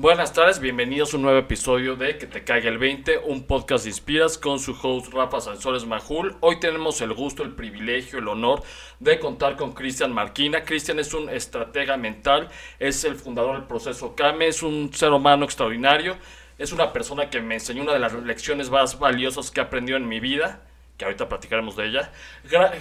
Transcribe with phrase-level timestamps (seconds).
[0.00, 3.84] Buenas tardes, bienvenidos a un nuevo episodio de Que te caiga el 20, un podcast
[3.84, 6.36] de Inspiras con su host Rafa Sansores Majul.
[6.40, 8.62] Hoy tenemos el gusto, el privilegio, el honor
[8.98, 10.64] de contar con Cristian Marquina.
[10.64, 15.44] Cristian es un estratega mental, es el fundador del proceso CAME, es un ser humano
[15.44, 16.16] extraordinario,
[16.56, 19.98] es una persona que me enseñó una de las lecciones más valiosas que he aprendido
[19.98, 20.62] en mi vida
[21.00, 22.12] que ahorita platicaremos de ella.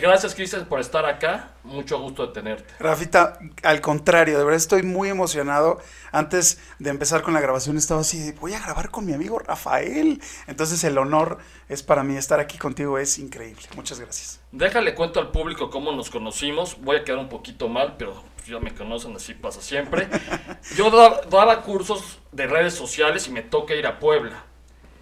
[0.01, 1.51] gracias, Cristian, por estar acá.
[1.63, 2.65] Mucho gusto de tenerte.
[2.77, 5.79] Rafita, al contrario, de verdad estoy muy emocionado.
[6.11, 10.21] Antes de empezar con la grabación estaba así, voy a grabar con mi amigo Rafael.
[10.47, 11.37] Entonces el honor
[11.69, 13.63] es para mí estar aquí contigo, es increíble.
[13.77, 14.41] Muchas gracias.
[14.51, 16.75] Déjale cuento al público cómo nos conocimos.
[16.81, 20.09] Voy a quedar un poquito mal, pero ya me conocen, así pasa siempre.
[20.75, 24.43] Yo daba cursos de redes sociales y me toca ir a Puebla.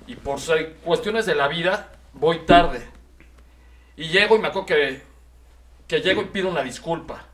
[0.06, 0.38] Y por
[0.84, 2.96] cuestiones de la vida, voy tarde
[3.98, 5.02] y llego y me acuerdo que,
[5.88, 7.26] que llego y pido una disculpa.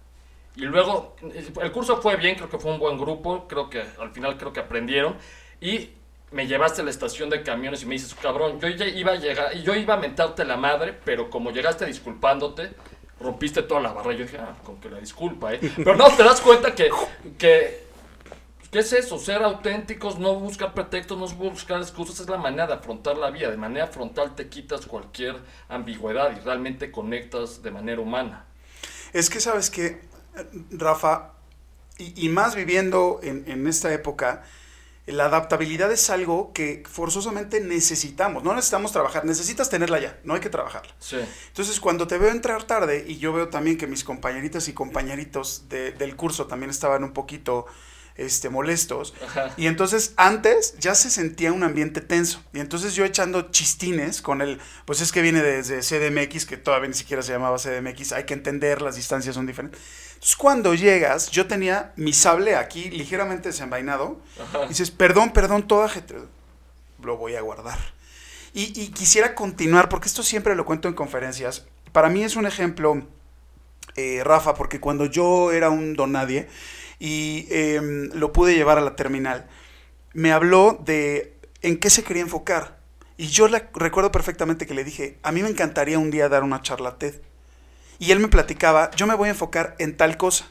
[0.56, 1.16] Y luego,
[1.62, 4.54] el curso fue bien, creo que fue un buen grupo, creo que al final creo
[4.54, 5.16] que aprendieron.
[5.60, 5.90] Y
[6.32, 9.16] me llevaste a la estación de camiones y me dices, cabrón, yo ya iba a
[9.16, 12.72] llegar, y yo iba a mentarte la madre, pero como llegaste disculpándote,
[13.20, 14.14] rompiste toda la barra.
[14.14, 15.60] Yo dije, ah, con que la disculpa, ¿eh?
[15.76, 16.90] Pero no, te das cuenta que,
[17.38, 17.83] que
[18.74, 19.20] ¿Qué es eso?
[19.20, 23.52] Ser auténticos, no buscar pretextos, no buscar excusas, es la manera de afrontar la vida.
[23.52, 25.36] De manera frontal te quitas cualquier
[25.70, 28.48] ambigüedad y realmente conectas de manera humana.
[29.14, 30.02] Es que, ¿sabes que
[30.72, 31.34] Rafa?
[32.00, 34.44] Y, más viviendo en, esta época,
[35.06, 38.44] la adaptabilidad es algo que forzosamente necesitamos.
[38.44, 40.96] No necesitamos trabajar, necesitas tenerla ya, no hay que trabajarla.
[40.98, 41.20] Sí.
[41.50, 45.70] Entonces, cuando te veo entrar tarde y yo veo también que mis compañeritas y compañeritos
[45.70, 47.68] del curso también estaban un poquito
[48.16, 49.14] este, molestos.
[49.58, 52.44] Y entonces antes ya se sentía un ambiente tenso.
[52.54, 56.90] Y entonces yo echando chistines con el, pues es que viene desde CDMX, que todavía
[56.90, 59.82] ni siquiera se llamaba CDMX, hay que entender, las distancias son diferentes.
[60.14, 64.22] Entonces cuando llegas, yo tenía mi sable aquí ligeramente desenvainado.
[64.66, 66.16] Y dices, perdón, perdón, toda gente,
[67.02, 67.80] lo voy a guardar.
[68.54, 71.66] Y, y, quisiera continuar, porque esto siempre lo cuento en conferencias.
[71.92, 73.02] Para mí es un ejemplo,
[73.96, 76.48] eh, Rafa, porque cuando yo era un don nadie,
[77.00, 79.48] y em, lo pude llevar a la terminal.
[80.14, 82.80] Me habló de en qué se quería enfocar.
[83.18, 86.62] Y yo recuerdo perfectamente que le dije, a mí me encantaría un día dar una
[86.62, 87.16] charla TED.
[88.00, 90.48] Y él me platicaba, yo me voy a enfocar en tal cosa.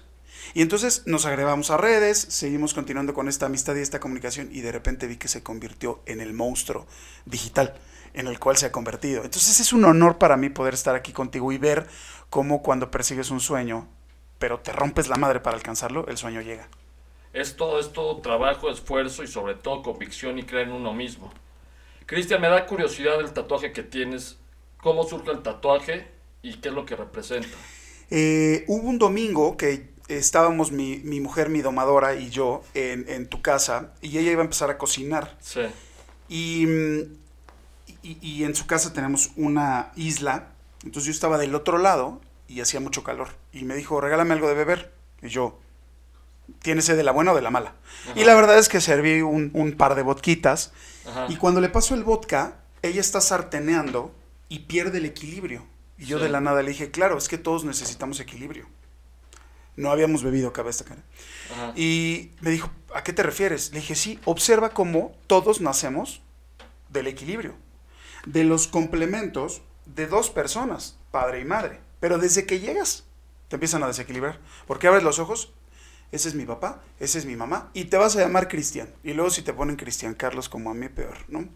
[0.54, 4.60] Y entonces nos agregamos a redes, seguimos continuando con esta amistad y esta comunicación y
[4.60, 6.86] de repente vi que se convirtió en el monstruo
[7.25, 7.75] digital
[8.14, 9.25] en el cual se ha convertido.
[9.25, 11.86] Entonces es un honor para mí poder estar aquí contigo y ver
[12.31, 13.88] cómo cuando persigues un sueño
[14.42, 16.66] pero te rompes la madre para alcanzarlo, el sueño llega.
[17.32, 21.32] Es todo, es todo trabajo, esfuerzo y sobre todo convicción y creer en uno mismo.
[22.06, 24.38] Cristian, me da curiosidad el tatuaje que tienes.
[24.78, 26.08] ¿Cómo surge el tatuaje
[26.42, 27.56] y qué es lo que representa?
[28.10, 33.94] Eh, hubo un domingo que estábamos mi, mujer, mi domadora y yo en, tu casa
[34.00, 35.36] y ella iba a empezar a cocinar.
[35.38, 35.60] Sí.
[36.28, 36.66] Y,
[38.02, 40.48] y, y en su casa tenemos una isla.
[40.82, 43.28] Entonces yo estaba del otro lado y hacía mucho calor.
[43.53, 44.92] Y me dijo, regálame algo de beber.
[45.22, 45.58] Y yo,
[46.60, 47.75] ¿tiene sed de la buena o de la mala?
[48.14, 50.72] Y la verdad es que serví un, par de vodquitas.
[51.28, 54.14] Y cuando le paso el vodka, ella está sarteneando
[54.48, 55.66] y pierde el equilibrio.
[55.98, 58.66] Y yo de la nada le dije, claro, es que todos necesitamos equilibrio.
[59.76, 61.02] No habíamos bebido cabeza cara.
[61.76, 63.72] Y me dijo, ¿a qué te refieres?
[63.72, 66.20] Le dije, sí, observa cómo todos nacemos
[66.91, 67.54] del equilibrio,
[68.26, 71.81] de los complementos de dos personas, padre y madre.
[72.02, 73.04] Pero desde que llegas,
[73.46, 74.40] te empiezan a desequilibrar.
[74.66, 75.52] Porque abres los ojos,
[76.10, 78.92] ese es mi papá, ese es mi mamá, y te vas a llamar Cristian.
[79.04, 81.48] Y luego si te ponen Cristian Carlos como a mí, peor, ¿no?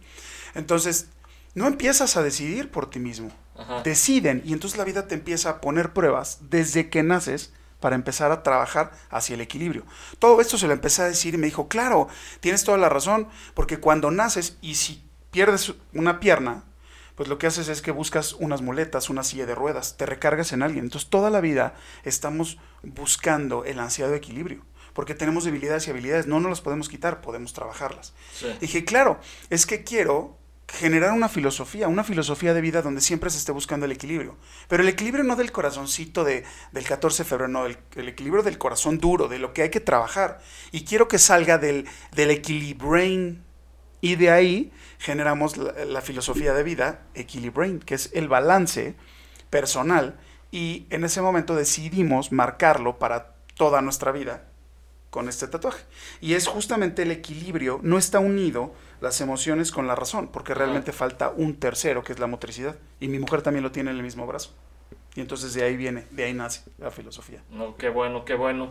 [0.54, 1.08] Entonces,
[1.54, 3.32] no empiezas a decidir por ti mismo.
[3.82, 8.30] Deciden, y entonces la vida te empieza a poner pruebas desde que naces para empezar
[8.30, 9.84] a trabajar hacia el equilibrio.
[10.20, 12.06] Todo esto se lo empecé a decir y me dijo, claro,
[12.38, 15.02] tienes toda la razón, porque cuando naces y si
[15.32, 16.62] pierdes una pierna,
[17.16, 20.52] pues lo que haces es que buscas unas muletas, una silla de ruedas, te recargas
[20.52, 20.84] en alguien.
[20.84, 24.62] Entonces toda la vida estamos buscando el ansiado equilibrio,
[24.92, 28.12] porque tenemos debilidades y habilidades, no nos las podemos quitar, podemos trabajarlas.
[28.60, 29.18] Dije, claro,
[29.50, 33.86] es que quiero generar una filosofía, una filosofía de vida donde siempre se esté buscando
[33.86, 34.36] el equilibrio.
[34.68, 37.78] Pero el equilibrio no del corazoncito de, del 14 de febrero, no, el,
[38.08, 40.40] equilibrio del corazón duro, de lo que hay que trabajar.
[40.72, 43.45] Y quiero que salga del, del equilibrain.
[44.06, 44.70] Y de ahí
[45.00, 48.94] generamos la, filosofía de vida, Equilibrain, que es el balance
[49.50, 50.16] personal,
[50.52, 54.44] y en ese momento decidimos marcarlo para toda nuestra vida
[55.10, 55.82] con este tatuaje.
[56.20, 60.92] Y es justamente el equilibrio, no está unido las emociones con la razón, porque realmente
[60.92, 62.76] falta un tercero, que es la motricidad.
[63.00, 64.52] Y mi mujer también lo tiene en el mismo brazo.
[65.16, 67.42] Y entonces de ahí viene, de ahí nace la filosofía.
[67.50, 68.70] No, qué bueno, qué bueno.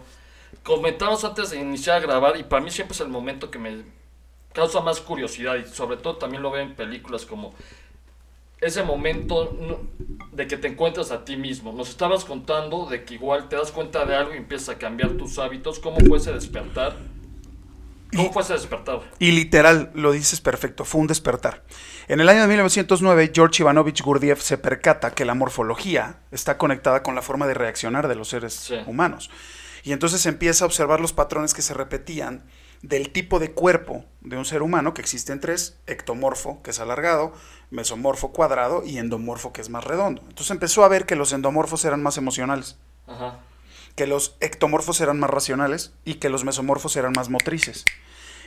[0.64, 3.84] Comentamos antes de iniciar a grabar y para mí siempre es el momento que me
[4.56, 7.54] causa más curiosidad y sobre todo también lo veo en películas como
[8.62, 9.58] ese momento
[10.32, 11.74] de que te encuentras a ti mismo.
[11.74, 15.12] Nos estabas contando de que igual te das cuenta de algo y empiezas a cambiar
[15.12, 15.80] tus hábitos.
[15.80, 16.96] ¿Cómo fue ese despertar?
[18.16, 19.02] ¿Cómo fue ese despertar?
[19.20, 21.64] Y literal, lo dices perfecto, fue un despertar.
[22.08, 27.04] En el año de 1909, George Ivanovich Gurdjieff se percata que la morfología está conectada
[27.04, 29.30] con la forma de reaccionar de los seres humanos.
[29.84, 32.44] Y entonces empieza a observar los patrones que se repetían
[32.88, 37.34] del tipo de cuerpo de un ser humano, que existen tres, ectomorfo, que es alargado,
[37.72, 40.22] mesomorfo cuadrado y endomorfo, que es más redondo.
[40.22, 42.78] Entonces empezó a ver que los endomorfos eran más emocionales,
[43.96, 47.86] que los ectomorfos eran más racionales y que los mesomorfos eran más motrices.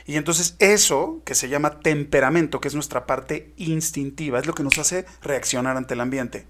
[0.05, 4.63] Y entonces eso, que se llama temperamento, que es nuestra parte instintiva, es lo que
[4.63, 6.47] nos hace reaccionar ante el ambiente.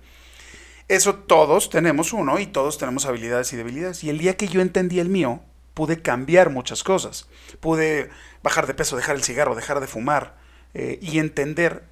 [0.88, 4.04] Eso todos tenemos uno y todos tenemos habilidades y debilidades.
[4.04, 5.42] Y el día que yo entendí el mío,
[5.80, 7.30] pude cambiar muchas cosas.
[7.62, 8.10] Pude
[8.44, 10.36] bajar de peso, dejar el cigarro, dejar de fumar
[10.74, 11.86] eh, y entender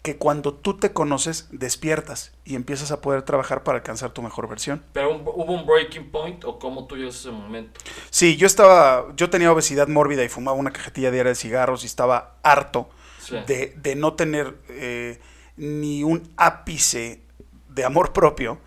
[0.00, 4.48] que cuando tú te conoces, despiertas y empiezas a poder trabajar para alcanzar tu mejor
[4.48, 4.82] versión.
[4.94, 7.78] ¿Pero hubo un breaking point o cómo tú llegas a ese momento?
[8.08, 11.88] Sí, yo estaba, yo tenía obesidad mórbida y fumaba una cajetilla diaria de cigarros y
[11.88, 12.88] estaba harto
[13.46, 15.20] de, de, no tener eh,
[15.58, 17.20] ni un ápice
[17.68, 18.60] de amor propio.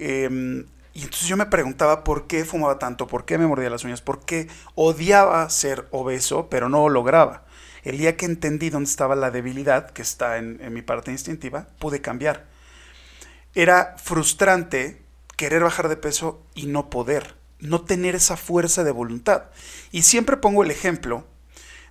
[0.00, 3.84] Em, y entonces yo me preguntaba por qué fumaba tanto, por qué me mordía las
[3.84, 7.44] uñas, por qué odiaba ser obeso, pero no lo lograba.
[7.82, 12.00] El día que entendí dónde estaba la debilidad, que está en, mi parte instintiva, pude
[12.00, 12.46] cambiar.
[13.54, 15.02] Era frustrante
[15.36, 19.44] querer bajar de peso y no poder, no tener esa fuerza de voluntad.
[19.90, 21.26] Y siempre pongo el ejemplo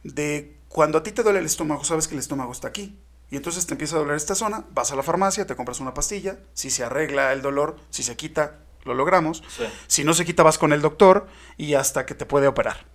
[0.04, 2.98] de cuando a ti te duele el estómago, sabes que el estómago está aquí.
[3.32, 5.94] Y entonces te empieza a doler esta zona, vas a la farmacia, te compras una
[5.94, 9.44] pastilla, si se arregla el dolor, si se quita, lo logramos.
[9.88, 12.86] Si no se quita, vas con el doctor y hasta que te puede operar.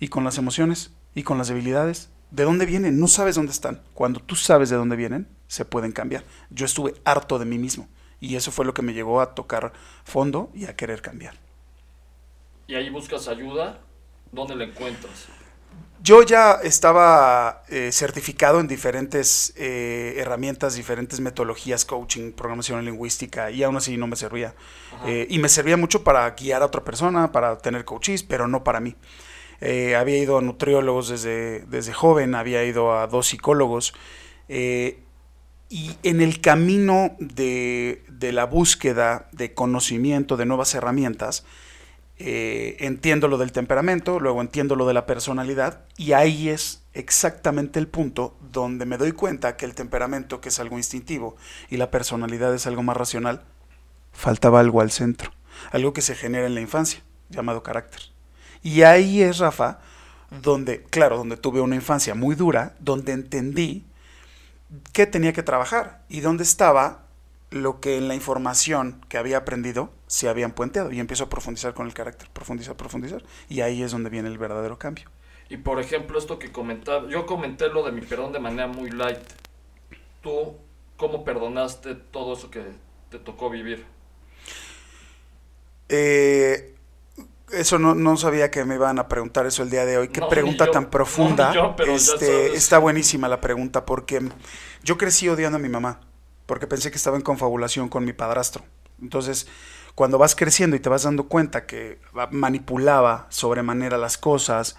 [0.00, 2.98] Y con las emociones y con las debilidades ¿De dónde vienen?
[2.98, 3.80] No sabes dónde están.
[3.94, 6.24] Cuando tú sabes de dónde vienen, se pueden cambiar.
[6.50, 7.88] Yo estuve harto de mí mismo
[8.18, 9.72] y eso fue lo que me llevó a tocar
[10.02, 11.36] fondo y a querer cambiar.
[12.66, 13.78] ¿Y ahí buscas ayuda?
[14.32, 15.28] ¿Dónde la encuentras?
[16.02, 23.62] Yo ya estaba eh, certificado en diferentes eh, herramientas, diferentes metodologías, coaching, programación lingüística, y
[23.62, 24.54] aún así no me servía.
[25.06, 28.62] Eh, y me servía mucho para guiar a otra persona, para tener coaches, pero no
[28.64, 28.96] para mí.
[29.62, 33.94] Había ido a nutriólogos desde, desde joven, había ido a dos psicólogos.
[35.74, 41.44] Y en el camino de, la búsqueda de conocimiento, de nuevas herramientas,
[42.18, 47.78] eh, entiendo lo del temperamento, luego entiendo lo de la personalidad, y ahí es exactamente
[47.80, 51.36] el punto donde me doy cuenta que el temperamento, que es algo instintivo,
[51.70, 53.42] y la personalidad es algo más racional,
[54.12, 55.32] faltaba algo al centro,
[55.72, 58.00] algo que se genera en la infancia, llamado carácter.
[58.62, 59.80] Y ahí es, Rafa,
[60.42, 63.84] donde, claro, donde tuve una infancia muy dura, donde entendí
[64.92, 67.03] que tenía que trabajar y dónde estaba
[67.54, 70.90] lo que en la información que había aprendido se habían puenteado.
[70.90, 73.22] Y empiezo a profundizar con el carácter, profundizar, profundizar.
[73.48, 75.08] Y ahí es donde viene el verdadero cambio.
[75.48, 78.90] Y por ejemplo, esto que comentaba, yo comenté lo de mi perdón de manera muy
[78.90, 79.20] light.
[80.20, 80.56] ¿Tú
[80.96, 82.64] cómo perdonaste todo eso que
[83.08, 83.86] te tocó vivir?
[85.88, 86.74] Eh,
[87.52, 90.08] eso no, sabía que me iban a preguntar eso el día de hoy.
[90.08, 91.76] Qué pregunta tan profunda.
[91.86, 94.28] este, está buenísima la pregunta porque
[94.82, 96.00] yo crecí odiando a mi mamá
[96.46, 98.64] porque pensé que estaba en confabulación con mi padrastro.
[99.00, 99.46] Entonces,
[99.94, 104.76] cuando vas creciendo y te vas dando cuenta que manipulaba sobremanera las cosas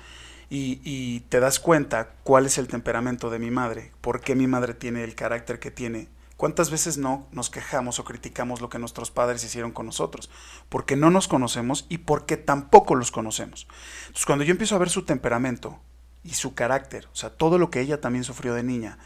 [0.50, 4.74] y, te das cuenta cuál es el temperamento de mi madre, por qué mi madre
[4.74, 9.10] tiene el carácter que tiene, ¿Cuántas veces no nos quejamos o criticamos lo que nuestros
[9.10, 10.30] padres hicieron con nosotros?
[10.68, 13.68] Porque no nos conocemos y porque tampoco los conocemos.
[14.02, 15.80] Entonces, cuando yo empiezo a ver su temperamento
[16.26, 18.98] y su carácter, o sea, todo lo que ella también sufrió de niña,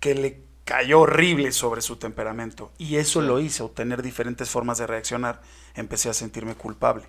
[0.00, 4.86] que le cayó horrible sobre su temperamento, y eso lo hizo tener diferentes formas de
[4.86, 5.42] reaccionar,
[5.74, 7.04] empecé a sentirme culpable.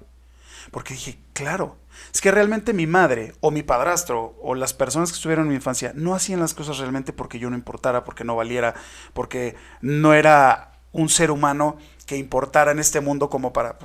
[0.71, 1.75] Porque dije, claro,
[2.13, 5.55] es que realmente mi madre o mi padrastro o las personas que estuvieron en mi
[5.55, 8.73] infancia no hacían las cosas realmente porque yo no importara, porque no valiera,
[9.13, 13.77] porque no era un ser humano que importara en este mundo como para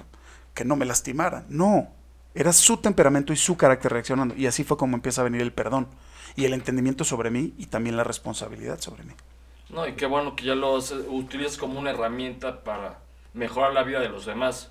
[0.55, 1.45] que no me lastimara.
[1.49, 1.89] No,
[2.35, 4.35] era su temperamento y su carácter reaccionando.
[4.37, 5.89] Y así fue como empieza a venir el perdón
[6.37, 9.15] y el entendimiento sobre mí y también la responsabilidad sobre mí.
[9.71, 12.99] No, y qué bueno que ya lo utilizas como una herramienta para
[13.35, 14.71] mejorar la vida de los demás.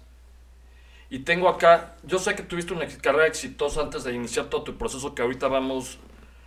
[1.09, 4.77] Y tengo acá, yo sé que tuviste una carrera exitosa antes de iniciar todo tu
[4.77, 5.99] proceso que ahorita vamos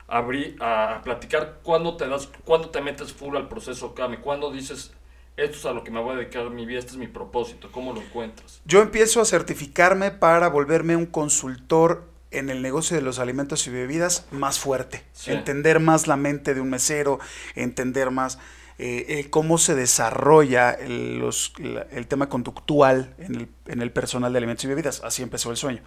[0.08, 1.60] a, abrir, a platicar.
[1.62, 4.20] ¿Cuándo te, das, ¿Cuándo te metes full al proceso Kame?
[4.20, 4.92] ¿Cuándo dices,
[5.36, 7.70] esto es a lo que me voy a dedicar mi vida, este es mi propósito,
[7.72, 8.60] ¿cómo lo encuentras?
[8.66, 13.70] Yo empiezo a certificarme para volverme un consultor en el negocio de los alimentos y
[13.70, 15.32] bebidas más fuerte, Sí.
[15.32, 17.18] entender más la mente de un mesero,
[17.54, 18.38] entender más
[18.82, 23.92] eh, eh, cómo se desarrolla el, los- la- el tema conductual en el, en el
[23.92, 25.02] personal de alimentos y bebidas.
[25.04, 25.82] Así empezó el sueño.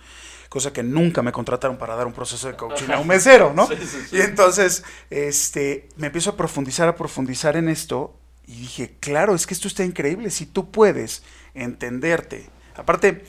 [0.47, 3.65] Cosa que nunca me contrataron para dar un proceso de coaching a un mesero, ¿no?
[3.67, 4.17] Sí, sí, sí.
[4.17, 9.47] Y entonces este, me empiezo a profundizar, a profundizar en esto y dije, claro, es
[9.47, 10.29] que esto está increíble.
[10.29, 11.23] Si tú puedes
[11.55, 12.47] entenderte.
[12.75, 13.23] Aparte,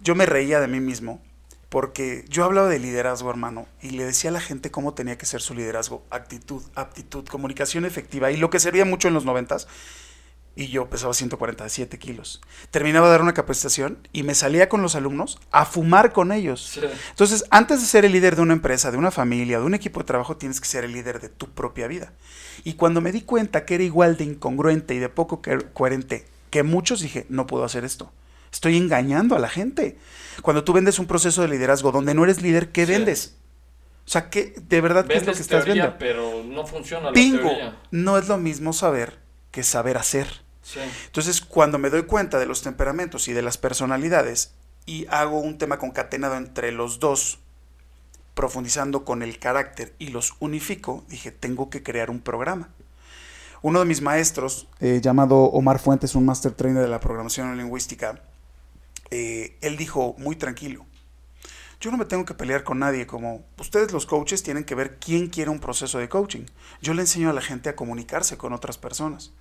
[0.00, 1.20] yo me reía de mí mismo
[1.68, 5.26] porque yo hablaba de liderazgo, hermano, y le decía a la gente cómo tenía que
[5.26, 9.68] ser su liderazgo, actitud, aptitud, comunicación efectiva, y lo que servía mucho en los noventas,
[10.58, 12.40] y yo pesaba 147 kilos.
[12.72, 16.70] Terminaba de dar una capacitación y me salía con los alumnos a fumar con ellos.
[16.72, 16.80] Sí.
[17.10, 20.00] Entonces, antes de ser el líder de una empresa, de una familia, de un equipo
[20.00, 22.12] de trabajo, tienes que ser el líder de tu propia vida.
[22.64, 25.40] Y cuando me di cuenta que era igual de incongruente y de poco
[25.74, 28.10] coherente que muchos, dije, no puedo hacer esto.
[28.52, 29.96] Estoy engañando a la gente.
[30.42, 32.92] Cuando tú vendes un proceso de liderazgo donde no eres líder, ¿qué Sí.
[32.92, 33.36] vendes?
[34.06, 35.98] O sea, ¿qué, de verdad, ¿qué es lo Vendes que estás teoría, viendo?
[35.98, 37.40] pero no funciona la Bingo.
[37.48, 37.76] teoría.
[37.90, 39.18] No es lo mismo saber
[39.50, 40.26] que saber hacer.
[40.62, 40.80] Sí.
[41.06, 44.52] Entonces, cuando me doy cuenta de los temperamentos y de las personalidades
[44.86, 47.38] y hago un tema concatenado entre los dos,
[48.34, 52.68] profundizando con el carácter y los unifico, dije, tengo que crear un programa.
[53.62, 58.20] Uno de mis maestros, eh, llamado Omar Fuentes, un master trainer de la programación lingüística,
[59.10, 60.86] eh, él dijo muy tranquilo,
[61.80, 64.98] yo no me tengo que pelear con nadie, como ustedes los coaches tienen que ver
[64.98, 66.44] quién quiere un proceso de coaching.
[66.82, 69.32] Yo le enseño a la gente a comunicarse con otras personas.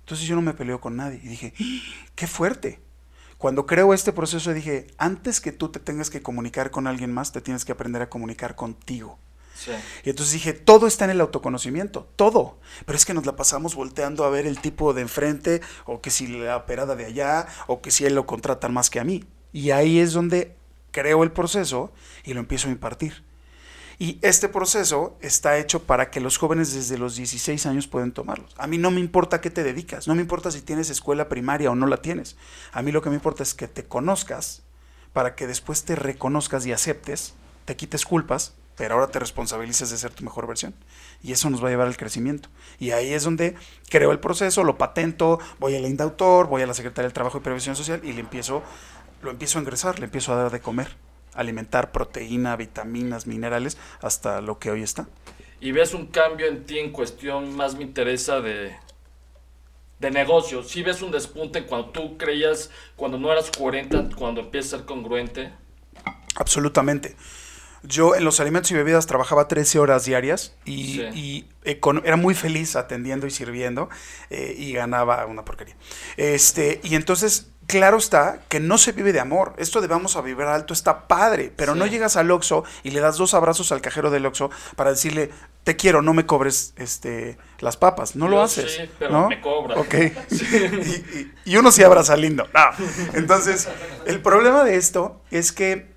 [0.00, 1.20] Entonces yo no me peleo con nadie.
[1.22, 2.08] Y dije, ¡Ah!
[2.14, 2.80] qué fuerte.
[3.38, 7.32] Cuando creo este proceso dije, antes que tú te tengas que comunicar con alguien más,
[7.32, 9.18] te tienes que aprender a comunicar contigo.
[10.04, 12.58] Y entonces dije, todo está en el autoconocimiento, todo.
[12.86, 16.10] Pero es que nos la pasamos volteando a ver el tipo de enfrente, o que
[16.10, 19.24] si la operada de allá, o que si él lo contratan más que a mí.
[19.52, 20.56] Y ahí es donde
[20.90, 21.92] creo el proceso
[22.24, 23.24] y lo empiezo a impartir.
[24.00, 28.54] Y este proceso está hecho para que los jóvenes desde los 16 años puedan tomarlos.
[28.56, 31.70] A mí no me importa qué te dedicas, no me importa si tienes escuela primaria
[31.72, 32.36] o no la tienes.
[32.72, 34.62] A mí lo que me importa es que te conozcas
[35.12, 37.34] para que después te reconozcas y aceptes,
[37.64, 40.72] te quites culpas, pero ahora te responsabilices de ser tu mejor versión.
[41.22, 42.48] Y eso nos va a llevar al crecimiento.
[42.78, 43.56] Y ahí es donde
[43.90, 47.40] creo el proceso, lo patento, voy al indautor, voy a la Secretaría del Trabajo y
[47.40, 48.62] Previsión Social y le empiezo,
[49.22, 50.94] lo empiezo a ingresar, le empiezo a dar de comer,
[51.34, 55.08] alimentar proteína, vitaminas, minerales, hasta lo que hoy está.
[55.60, 58.76] Y ves un cambio en ti en cuestión, más me interesa de,
[59.98, 60.62] de negocio.
[60.62, 64.86] Si ves un despunte cuando tú creías, cuando no eras coherente, cuando empiezas a ser
[64.86, 65.50] congruente.
[66.36, 67.16] Absolutamente.
[67.82, 71.02] Yo en los alimentos y bebidas trabajaba 13 horas diarias y, Sí.
[71.14, 73.88] y, eh, con- era muy feliz atendiendo y sirviendo
[74.30, 75.76] eh, y ganaba una porquería.
[76.16, 79.54] Este, y entonces, claro está que no se vive de amor.
[79.58, 81.78] Esto de vamos a vibrar alto está padre, pero Sí.
[81.78, 85.30] no llegas al Oxxo y le das dos abrazos al cajero del Oxxo para decirle,
[85.64, 88.16] te quiero, no me cobres este, las papas.
[88.16, 88.74] No lo haces.
[88.74, 89.28] sí, pero ¿no?
[89.28, 89.76] me cobra.
[89.76, 89.94] Ok.
[90.30, 92.48] Y, y- y uno sí abraza lindo.
[92.54, 92.86] No.
[93.14, 93.68] Entonces,
[94.06, 95.96] el problema de esto es que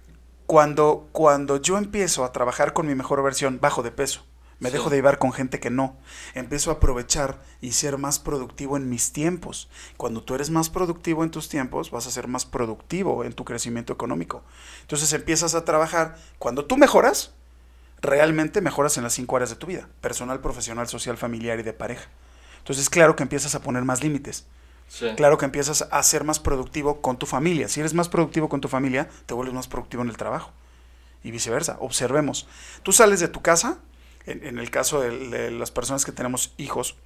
[0.52, 4.26] cuando, cuando yo empiezo a trabajar con mi mejor versión, bajo de peso.
[4.60, 4.74] Me Sí.
[4.74, 5.96] dejo de llevar con gente que no.
[6.34, 9.70] Empiezo a aprovechar y ser más productivo en mis tiempos.
[9.96, 13.46] Cuando tú eres más productivo en tus tiempos, vas a ser más productivo en tu
[13.46, 14.44] crecimiento económico.
[14.82, 16.18] Entonces empiezas a trabajar.
[16.38, 17.32] Cuando tú mejoras,
[18.02, 19.88] realmente mejoras en las cinco áreas de tu vida.
[20.02, 22.10] Personal, profesional, social, familiar y de pareja.
[22.58, 24.48] Entonces, claro que empiezas a poner más límites.
[25.16, 27.68] Claro que empiezas a ser más productivo con tu familia.
[27.68, 30.52] Si eres más productivo con tu familia, te vuelves más productivo en el trabajo.
[31.24, 31.78] Y viceversa.
[31.80, 32.48] Observemos.
[32.84, 33.78] Tú sales de tu casa,
[34.26, 36.98] en, en el caso de, de las personas que tenemos hijos,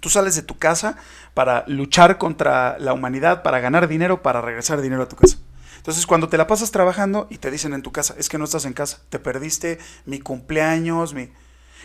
[0.00, 0.96] tú sales de tu casa
[1.34, 5.38] para luchar contra la humanidad, para ganar dinero, para regresar dinero a tu casa.
[5.78, 8.44] Entonces, cuando te la pasas trabajando y te dicen en tu casa, es que no
[8.44, 11.30] estás en casa, te perdiste mi cumpleaños, mi...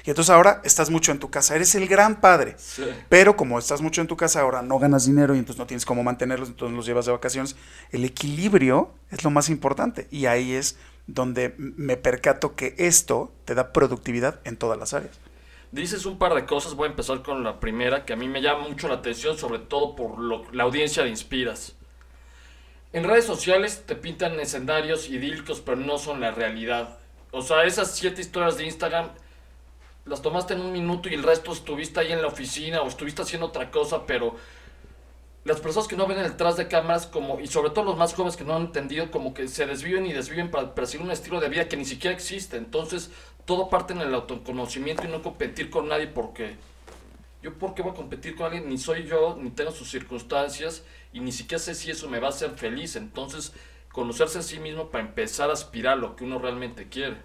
[0.05, 2.55] Y entonces ahora estás mucho en tu casa, eres el gran padre.
[2.57, 2.83] Sí.
[3.07, 5.85] Pero como estás mucho en tu casa, ahora no ganas dinero y entonces no tienes
[5.85, 7.55] cómo mantenerlos, entonces los llevas de vacaciones.
[7.91, 13.55] El equilibrio es lo más importante y ahí es donde me percato que esto te
[13.55, 15.19] da productividad en todas las áreas.
[15.71, 18.41] Dices un par de cosas, voy a empezar con la primera, que a mí me
[18.41, 21.73] llama mucho la atención, sobre todo por lo- la audiencia de Inspiras.
[22.91, 26.99] En redes sociales te pintan escenarios idílicos, pero no son la realidad.
[27.31, 29.09] O sea, esas siete historias de Instagram
[30.05, 33.21] las tomaste en un minuto y el resto estuviste ahí en la oficina o estuviste
[33.21, 34.35] haciendo otra cosa, pero
[35.45, 38.37] las personas que no ven detrás de cámaras, como, y sobre todo los más jóvenes
[38.37, 41.49] que no han entendido, como que se desviven y desviven para perseguir un estilo de
[41.49, 42.57] vida que ni siquiera existe.
[42.57, 43.11] Entonces,
[43.45, 46.55] todo parte en el autoconocimiento y no competir con nadie porque
[47.41, 50.83] yo por qué voy a competir con alguien, ni soy yo, ni tengo sus circunstancias,
[51.11, 52.95] y ni siquiera sé si eso me va a hacer feliz.
[52.95, 53.53] Entonces,
[53.91, 57.17] conocerse a sí mismo para empezar a aspirar a lo que uno realmente quiere.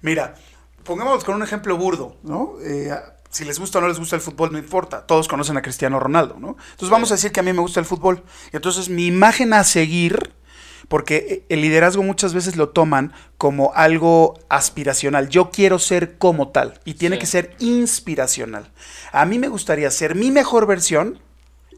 [0.00, 0.36] Mira,
[0.84, 2.54] pongámonos con un ejemplo burdo, ¿no?
[2.64, 2.90] Eh,
[3.30, 5.06] si les gusta o no les gusta el fútbol, no importa.
[5.06, 6.56] Todos conocen a Cristiano Ronaldo, ¿no?
[6.72, 8.22] Entonces vamos a decir que a mí me gusta el fútbol.
[8.52, 10.34] Y entonces mi imagen a seguir,
[10.88, 15.28] porque el liderazgo muchas veces lo toman como algo aspiracional.
[15.30, 16.80] Yo quiero ser como tal.
[16.84, 17.20] Y tiene Sí.
[17.20, 18.70] que ser inspiracional.
[19.12, 21.18] A mí me gustaría ser mi mejor versión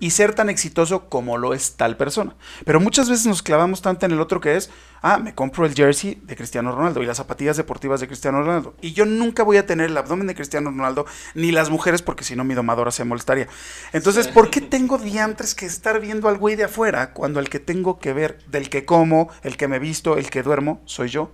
[0.00, 2.34] y ser tan exitoso como lo es tal persona.
[2.64, 4.70] Pero muchas veces nos clavamos tanto en el otro que es,
[5.02, 8.74] ah, me compro el jersey de Cristiano Ronaldo y las zapatillas deportivas de Cristiano Ronaldo.
[8.80, 12.24] Y yo nunca voy a tener el abdomen de Cristiano Ronaldo, ni las mujeres, porque
[12.24, 13.48] si no mi domadora se molestaría.
[13.92, 14.28] Entonces.
[14.28, 17.98] ¿por qué tengo diantres que estar viendo al güey de afuera cuando el que tengo
[17.98, 21.30] que ver, del que como, el que me visto, el que duermo, soy yo?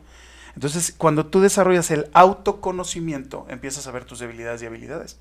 [0.54, 5.18] Entonces, cuando tú desarrollas el autoconocimiento, empiezas a ver tus debilidades y habilidades.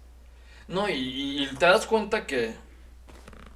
[0.67, 2.53] No, y, y te das cuenta que,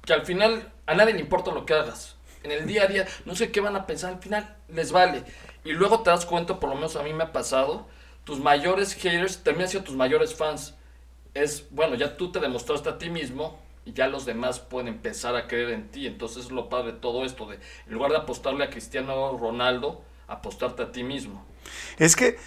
[0.04, 2.16] que al final a nadie le importa lo que hagas.
[2.42, 5.24] En el día a día, no sé qué van a pensar, al final les vale.
[5.64, 7.86] Y luego te das cuenta, por lo menos a mí me ha pasado,
[8.24, 10.74] tus mayores haters terminan siendo tus mayores fans.
[11.32, 15.36] Es, bueno, ya tú te demostraste a ti mismo y ya los demás pueden empezar
[15.36, 16.06] a creer en ti.
[16.06, 17.56] Entonces es lo padre de todo esto, de
[17.86, 21.44] en lugar de apostarle a Cristiano Ronaldo, apostarte a ti mismo.
[21.98, 22.38] Es que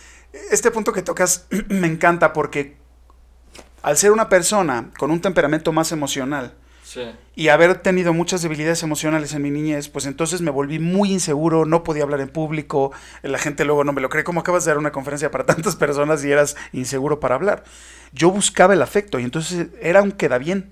[0.51, 2.77] este punto que tocas me encanta porque
[3.81, 6.53] al ser una persona con un temperamento más emocional
[6.97, 11.11] Sí, y haber tenido muchas debilidades emocionales en mi niñez, pues entonces me volví muy
[11.11, 14.65] inseguro, no podía hablar en público, la gente luego no me lo cree, como acabas
[14.65, 17.63] de dar una conferencia para tantas personas y eras inseguro para hablar.
[18.13, 20.71] Yo buscaba el afecto y entonces era un queda bien.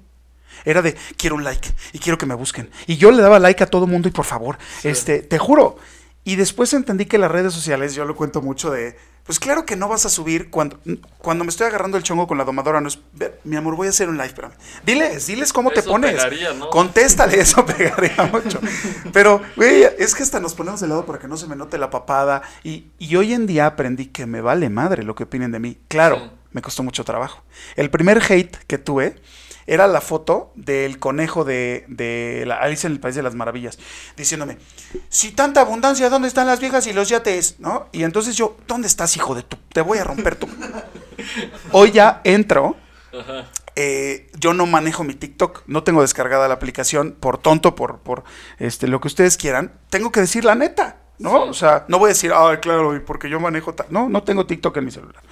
[0.64, 2.70] Era de quiero un like y quiero que me busquen.
[2.88, 4.88] Y yo le daba like a todo mundo y por favor, Sí.
[4.88, 5.78] este, te juro.
[6.24, 9.76] Y después entendí que las redes sociales, yo lo cuento mucho de, pues claro que
[9.76, 10.80] no vas a subir cuando,
[11.18, 13.88] cuando me estoy agarrando el chongo con la domadora, no es, "Ve, mi amor, voy
[13.88, 14.54] a hacer un live, espérame.
[14.86, 16.12] Diles, diles cómo te pones.
[16.14, 16.70] pegaría, ¿no?
[16.70, 18.60] Contéstale, eso pegaría mucho.
[19.12, 21.78] Pero, güey, es que hasta nos ponemos de lado para que no se me note
[21.78, 22.44] la papada.
[22.64, 25.78] Y, y hoy en día aprendí que me vale madre lo que opinen de mí.
[25.88, 26.32] Claro, Sí.
[26.52, 27.44] me costó mucho trabajo.
[27.76, 29.16] El primer hate que tuve
[29.68, 33.80] era la foto del conejo de, de la Alicia en el País de las Maravillas,
[34.16, 34.58] diciéndome,
[35.10, 37.56] si tanta abundancia, ¿dónde están las viejas y los yates?
[37.60, 37.88] ¿No?
[37.92, 39.58] Y entonces yo, ¿dónde estás, hijo de tu?
[39.74, 40.48] Te voy a romper tu.
[41.72, 42.76] Hoy ya entro
[43.12, 43.46] Ajá.
[43.76, 48.24] eh, yo no manejo mi TikTok, no tengo descargada la aplicación por tonto, por, por
[48.60, 49.74] este, lo que ustedes quieran.
[49.90, 51.44] Tengo que decir la neta, ¿no?
[51.44, 51.50] Sí.
[51.50, 53.88] O sea, no voy a decir, ay, claro, porque yo manejo tal.
[53.90, 55.24] No, no tengo TikTok en mi celular.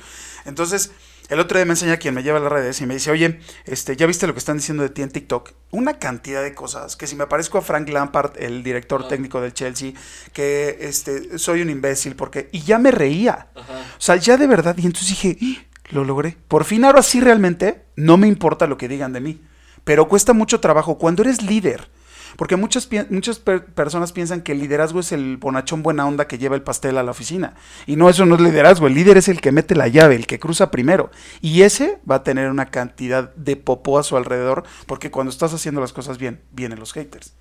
[0.45, 0.91] Entonces,
[1.29, 3.39] el otro día me enseña quien me lleva a las redes y me dice, oye,
[3.65, 5.51] este, ¿ya viste lo que están diciendo de ti en TikTok?
[5.71, 9.07] Una cantidad de cosas, que si me parezco a Frank Lampard, el director Ah.
[9.07, 9.93] técnico del Chelsea,
[10.33, 12.49] que este, soy un imbécil, porque...
[12.51, 13.47] Y ya me reía.
[13.55, 13.73] Ajá.
[13.97, 16.37] O sea, ya de verdad, y entonces dije, "Ih, lo logré.
[16.47, 19.41] Por fin, ahora sí realmente, no me importa lo que digan de mí.
[19.83, 21.89] Pero cuesta mucho trabajo cuando eres líder.
[22.37, 26.37] Porque muchas, muchas per- personas piensan que el liderazgo es el bonachón buena onda que
[26.37, 27.55] lleva el pastel a la oficina.
[27.85, 28.87] Y no, eso no es liderazgo.
[28.87, 31.11] El líder es el que mete la llave, el que cruza primero.
[31.41, 35.53] Y ese va a tener una cantidad de popó a su alrededor, porque cuando estás
[35.53, 37.33] haciendo las cosas bien, vienen los haters.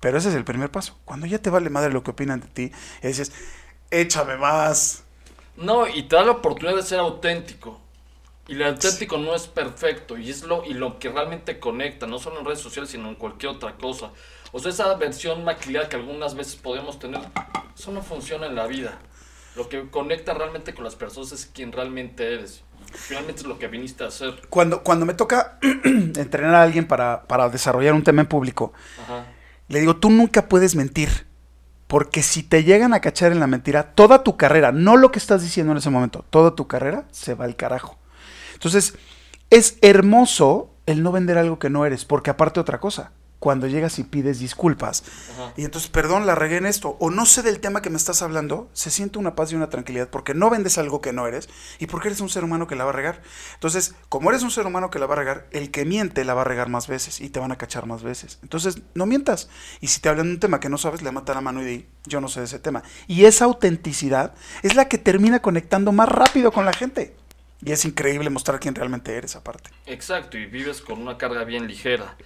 [0.00, 0.96] Pero ese es el primer paso.
[1.04, 3.32] Cuando ya te vale madre lo que opinan de ti, dices,
[3.90, 5.02] échame más.
[5.56, 7.80] No, y te da la oportunidad de ser auténtico.
[8.48, 10.16] Y el auténtico no es perfecto.
[10.16, 13.14] Y es lo, y lo que realmente conecta, no solo en redes sociales, sino en
[13.14, 14.10] cualquier otra cosa.
[14.52, 17.20] O sea, esa versión maquillada que algunas veces podemos tener,
[17.78, 18.98] eso no funciona en la vida.
[19.54, 22.64] Lo que conecta realmente con las personas es quien realmente eres.
[22.92, 24.40] Finalmente es lo que viniste a hacer.
[24.48, 29.26] Cuando, cuando me toca entrenar a alguien para, para desarrollar un tema en público, Ajá.
[29.68, 31.26] le digo, tú nunca puedes mentir.
[31.86, 35.18] Porque si te llegan a cachar en la mentira, toda tu carrera, no lo que
[35.18, 37.98] estás diciendo en ese momento, toda tu carrera se va al carajo.
[38.58, 38.94] Entonces,
[39.50, 44.00] es hermoso el no vender algo que no eres, porque aparte otra cosa, cuando llegas
[44.00, 45.52] y pides disculpas, Ajá.
[45.56, 48.20] y entonces, perdón, la regué en esto, o no sé del tema que me estás
[48.20, 51.48] hablando, se siente una paz y una tranquilidad porque no vendes algo que no eres
[51.78, 53.22] y porque eres un ser humano que la va a regar.
[53.54, 56.34] Entonces, como eres un ser humano que la va a regar, el que miente la
[56.34, 58.40] va a regar más veces y te van a cachar más veces.
[58.42, 59.48] Entonces, no mientas.
[59.80, 61.64] Y si te hablan de un tema que no sabes, le mata la mano y
[61.64, 62.82] di, yo no sé de ese tema.
[63.06, 67.14] Y esa autenticidad es la que termina conectando más rápido con la gente.
[67.64, 69.70] Y es increíble mostrar quién realmente eres aparte.
[69.86, 72.16] Exacto, y vives con una carga bien ligera.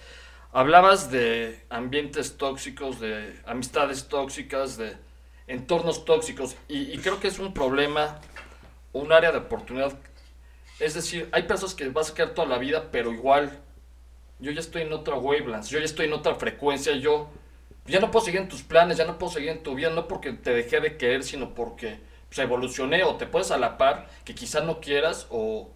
[0.51, 4.95] Hablabas de ambientes tóxicos, de amistades tóxicas, de
[5.47, 8.19] entornos tóxicos, y, y creo que es un problema,
[8.91, 9.97] un área de oportunidad.
[10.79, 13.59] Es decir, hay personas que vas a quedar toda la vida, pero igual,
[14.39, 17.29] yo ya estoy en otra wavelength, yo ya estoy en otra frecuencia, yo
[17.85, 20.07] ya no puedo seguir en tus planes, ya no puedo seguir en tu vida, no
[20.07, 21.99] porque te dejé de querer, sino porque
[22.33, 25.69] pues, evolucioné o te puedes a la par, que quizás no quieras, o,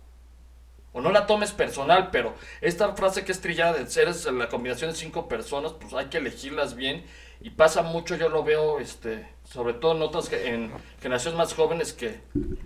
[0.92, 4.92] o no la tomes personal, pero esta frase que es trillada de seres, la combinación
[4.92, 7.06] de cinco personas, pues hay que elegirlas bien
[7.42, 11.94] y pasa mucho, yo lo veo, este, sobre todo en otras, en generaciones más jóvenes
[11.94, 12.22] que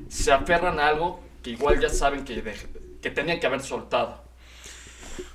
[0.07, 2.41] se aferran a algo que igual ya saben que,
[3.01, 4.21] que tenían que haber soltado.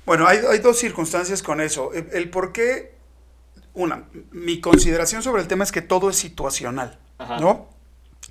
[0.05, 1.93] Bueno, hay, hay dos circunstancias con eso.
[1.93, 2.95] El, el, por qué,
[3.75, 7.39] una, mi consideración sobre el tema es que todo es situacional, Ajá.
[7.39, 7.76] ¿no?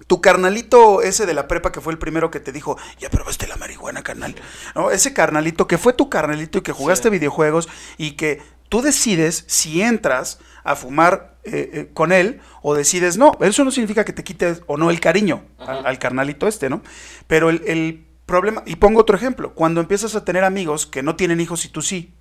[0.07, 3.47] Tu carnalito ese de la prepa que fue el primero que te dijo, ya probaste
[3.47, 4.35] la marihuana, carnal.
[4.75, 4.91] ¿No?
[4.91, 7.11] Ese carnalito que fue tu carnalito y que jugaste sí.
[7.11, 13.17] videojuegos y que tú decides si entras a fumar eh, eh, con él o decides
[13.17, 13.39] no.
[13.41, 16.83] Eso no significa que te quites o no el cariño al, al, carnalito este, ¿no?
[17.27, 21.17] Pero el, el problema, y pongo otro ejemplo, cuando empiezas a tener amigos que no
[21.17, 22.13] tienen hijos y tú sí,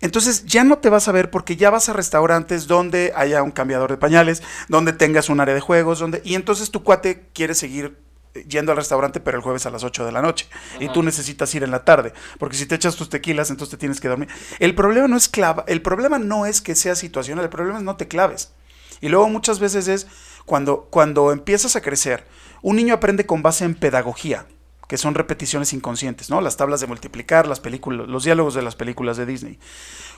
[0.00, 3.50] entonces ya no te vas a ver porque ya vas a restaurantes donde haya un
[3.50, 7.54] cambiador de pañales, donde tengas un área de juegos, donde y entonces tu cuate quiere
[7.54, 7.98] seguir
[8.46, 10.84] yendo al restaurante pero el jueves a las 8 de la noche Ajá.
[10.84, 13.78] y tú necesitas ir en la tarde, porque si te echas tus tequilas entonces te
[13.78, 14.28] tienes que dormir.
[14.58, 17.84] El problema no es clava, el problema no es que sea situacional, el problema es
[17.84, 18.52] no te claves.
[19.00, 20.06] Y luego muchas veces es
[20.44, 22.26] cuando cuando empiezas a crecer,
[22.62, 24.46] un niño aprende con base en pedagogía
[24.88, 26.40] que son repeticiones inconscientes, ¿no?
[26.40, 29.58] Las tablas de multiplicar, las películas, los diálogos de las películas de Disney.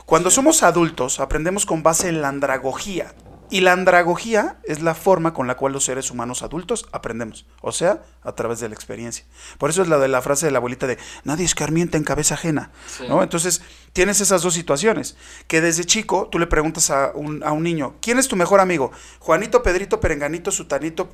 [0.04, 3.14] Cuando somos adultos, aprendemos con base en la andragogía.
[3.50, 7.72] Y la andragogía es la forma con la cual los seres humanos adultos aprendemos, o
[7.72, 9.24] sea, a través de la experiencia.
[9.58, 12.34] Por eso es la de la frase de la abuelita de nadie escarmienta en cabeza
[12.34, 13.04] ajena, sí.
[13.08, 13.22] ¿no?
[13.22, 17.62] Entonces, tienes esas dos situaciones, que desde chico tú le preguntas a un, a un
[17.62, 18.92] niño, ¿quién es tu mejor amigo?
[19.18, 21.08] Juanito, Pedrito, Perenganito, Sutanito,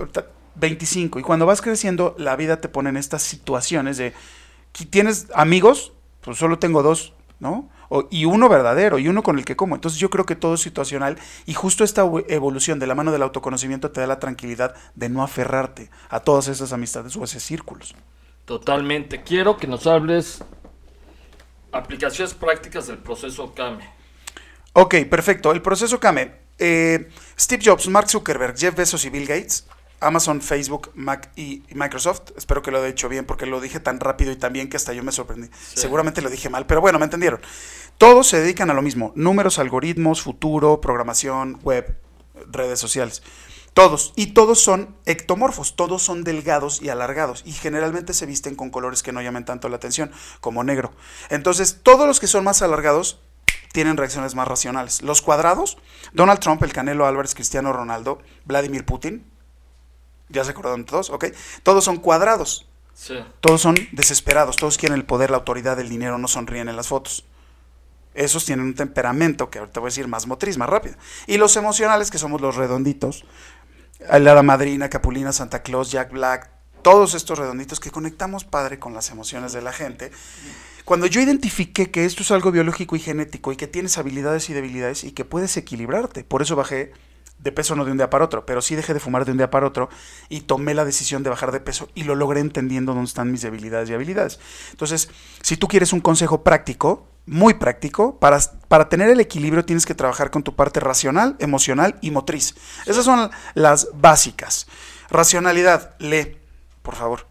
[0.57, 1.19] 25.
[1.19, 4.13] Y cuando vas creciendo, la vida te pone en estas situaciones de,
[4.91, 5.93] ¿tienes amigos?
[6.21, 7.69] Pues solo tengo dos, ¿no?
[7.89, 9.75] O, y uno verdadero, y uno con el que como.
[9.75, 13.23] Entonces yo creo que todo es situacional y justo esta evolución de la mano del
[13.23, 17.95] autoconocimiento te da la tranquilidad de no aferrarte a todas esas amistades o esos círculos.
[18.45, 19.23] Totalmente.
[19.23, 20.43] Quiero que nos hables
[21.73, 23.89] aplicaciones prácticas del proceso Kame.
[24.73, 25.53] Ok, perfecto.
[25.53, 26.45] El proceso Kame.
[26.59, 29.67] Eh, Steve Jobs, Mark Zuckerberg, Jeff Bezos y Bill Gates
[30.05, 32.33] Amazon, Facebook, Mac y Microsoft.
[32.37, 34.77] Espero que lo haya hecho bien porque lo dije tan rápido y tan bien que
[34.77, 35.49] hasta yo me sorprendí.
[35.49, 35.81] Sí.
[35.81, 37.41] Seguramente lo dije mal, pero bueno, me entendieron.
[37.99, 39.13] Todos se dedican a lo mismo.
[39.15, 41.99] Números, algoritmos, futuro, programación, web,
[42.51, 43.23] redes sociales.
[43.73, 44.13] Todos.
[44.15, 45.75] Y todos son ectomorfos.
[45.75, 47.43] Todos son delgados y alargados.
[47.45, 50.93] Y generalmente se visten con colores que no llamen tanto la atención, como negro.
[51.29, 53.21] Entonces, todos los que son más alargados
[53.73, 55.03] tienen reacciones más racionales.
[55.03, 55.79] Los cuadrados,
[56.13, 59.27] Donald Trump, el Canelo Álvarez, Cristiano Ronaldo, Vladimir Putin,
[60.29, 61.27] ya se acordaron todos, ¿ok?
[61.63, 62.67] Todos son cuadrados.
[62.95, 63.15] Sí.
[63.41, 66.89] Todos son desesperados, todos quieren el poder, la autoridad, el dinero, no sonríen en las
[66.89, 67.25] fotos.
[68.15, 70.95] Esos tienen un temperamento que ahorita voy a decir más motriz, más rápido.
[71.27, 73.25] Y los emocionales, que somos los redonditos,
[74.09, 76.51] la madrina, Capulina, Santa Claus, Jack Black,
[76.83, 80.13] todos estos redonditos que conectamos padre con las emociones de la gente.
[80.85, 84.53] Cuando yo identifiqué que esto es algo biológico y genético y que tienes habilidades y
[84.53, 86.93] debilidades y que puedes equilibrarte, por eso bajé
[87.39, 89.37] de peso no de un día para otro, pero sí dejé de fumar de un
[89.37, 89.89] día para otro
[90.29, 93.43] y tomé la decisión de bajar de peso y lo logré entendiendo dónde están mis
[93.43, 94.41] debilidades y habilidades.
[94.71, 95.11] Entonces,
[95.43, 99.95] si tú quieres un consejo práctico, muy práctico, para, para tener el equilibrio tienes que
[99.95, 102.55] trabajar con tu parte racional, emocional y motriz.
[102.87, 104.67] Esas son las básicas.
[105.11, 106.37] Racionalidad, lee,
[106.83, 107.27] por favor.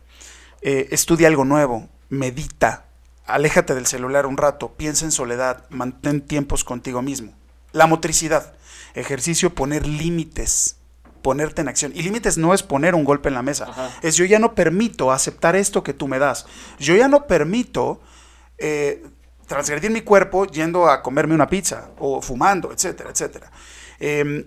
[0.61, 2.85] Eh, estudia algo nuevo, medita,
[3.25, 7.33] aléjate del celular un rato, piensa en soledad, mantén tiempos contigo mismo.
[7.71, 8.53] La motricidad
[8.93, 10.77] ejercicio poner límites,
[11.21, 11.91] ponerte en acción.
[11.95, 13.89] Y límites no es poner un golpe en la mesa, Ajá.
[14.01, 16.45] es yo ya no permito aceptar esto que tú me das.
[16.79, 18.01] Yo ya no permito
[18.57, 19.03] eh,
[19.47, 23.51] transgredir mi cuerpo yendo a comerme una pizza o fumando, etcétera, etcétera.
[23.99, 24.45] Eh,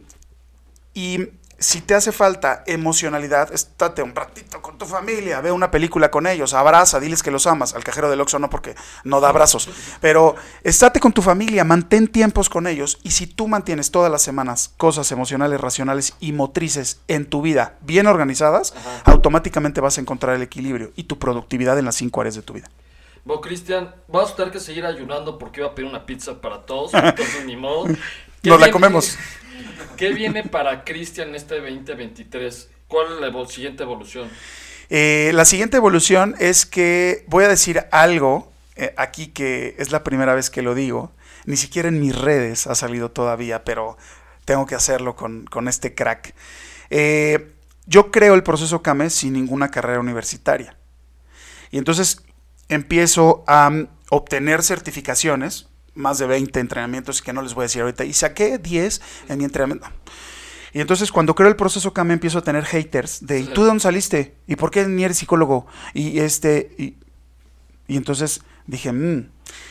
[0.94, 6.10] y si te hace falta emocionalidad, estate un ratito con tu familia, ve una película
[6.10, 7.74] con ellos, abraza, diles que los amas.
[7.74, 9.68] Al cajero del Oxxo no porque no da abrazos,
[10.00, 14.22] pero estate con tu familia, mantén tiempos con ellos y si tú mantienes todas las
[14.22, 19.12] semanas cosas emocionales, racionales y motrices en tu vida bien organizadas, Ajá.
[19.12, 22.52] automáticamente vas a encontrar el equilibrio y tu productividad en las cinco áreas de tu
[22.52, 22.68] vida.
[23.24, 26.66] Bueno, Cristian, vas a tener que seguir ayunando porque iba a pedir una pizza para
[26.66, 27.86] todos, entonces ni modo.
[28.42, 29.16] Nos la comemos.
[29.96, 32.68] ¿Qué viene para Cristian este 2023?
[32.88, 34.28] ¿Cuál es la siguiente evolución?
[34.88, 40.04] Eh, la siguiente evolución es que voy a decir algo eh, aquí que es la
[40.04, 41.12] primera vez que lo digo.
[41.44, 43.96] Ni siquiera en mis redes ha salido todavía, pero
[44.44, 46.34] tengo que hacerlo con, con este crack.
[46.90, 47.52] Eh,
[47.86, 50.76] yo creo el proceso CAME sin ninguna carrera universitaria.
[51.70, 52.22] Y entonces
[52.68, 57.82] empiezo a um, obtener certificaciones más de 20 entrenamientos que no les voy a decir
[57.82, 58.04] ahorita.
[58.04, 59.88] Y saqué 10 en mi entrenamiento.
[60.72, 63.68] Y entonces cuando creo el proceso CAM empiezo a tener haters de ¿y tú de
[63.68, 64.36] dónde saliste?
[64.46, 65.66] ¿Y por qué ni eres psicólogo?
[65.94, 66.96] Y este y
[67.88, 69.30] Y entonces dije, "Mm,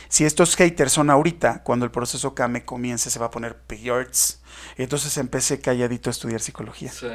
[0.10, 4.41] si estos haters son ahorita, cuando el proceso Kame comience, se va a poner peores.
[4.77, 6.89] Y entonces empecé calladito a estudiar psicología.
[6.91, 7.08] Sí.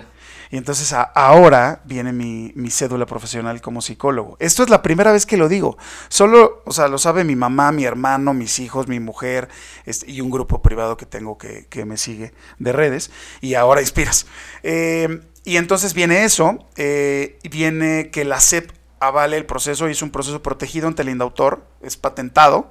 [0.50, 4.36] Y entonces a- ahora viene mi, mi cédula profesional como psicólogo.
[4.40, 5.78] Esto es la primera vez que lo digo.
[6.10, 9.48] Solo, o sea, lo sabe mi mamá, mi hermano, mis hijos, mi mujer
[9.86, 13.10] este, y un grupo privado que tengo que, que me sigue de redes.
[13.40, 14.26] Y ahora inspiras.
[14.62, 16.58] Eh, y entonces viene eso.
[16.76, 21.08] eh, viene que la SEP avale el proceso y es un proceso protegido ante el
[21.08, 21.66] indautor.
[21.82, 22.70] Es patentado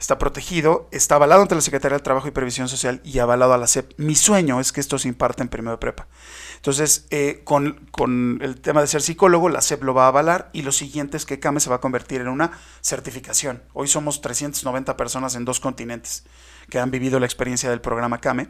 [0.00, 3.58] está protegido, está avalado ante la Secretaría del Trabajo y Previsión Social y avalado a
[3.58, 3.92] la SEP.
[3.98, 6.08] Mi sueño es que esto se imparte en primero de prepa.
[6.56, 10.48] Entonces, eh, con, con el tema de ser psicólogo, la SEP lo va a avalar
[10.54, 13.62] y lo siguiente es que CAME se va a convertir en una certificación.
[13.74, 16.24] Hoy somos 390 personas en dos continentes
[16.70, 18.48] que han vivido la experiencia del programa CAME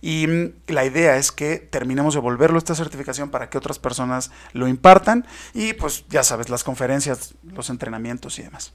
[0.00, 4.30] y mm, la idea es que terminemos de volverlo esta certificación para que otras personas
[4.52, 8.72] lo impartan y pues ya sabes, las conferencias, los entrenamientos y demás.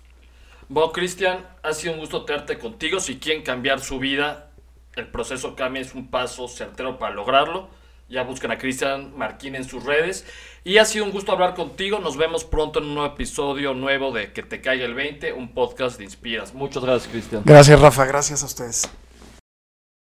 [0.70, 3.00] Bueno, Cristian, ha sido un gusto tenerte contigo.
[3.00, 4.52] Si quieren cambiar su vida,
[4.96, 7.70] el proceso CAMI es un paso certero para lograrlo.
[8.14, 10.24] Ya buscan a Cristian Marquín en sus redes.
[10.64, 11.98] Y ha sido un gusto hablar contigo.
[11.98, 15.52] Nos vemos pronto en un nuevo episodio nuevo de Que te caiga el 20, un
[15.52, 16.54] podcast de Inspiras.
[16.54, 17.42] Muchas gracias, Cristian.
[17.44, 18.06] Gracias, Rafa.
[18.06, 18.88] Gracias a ustedes.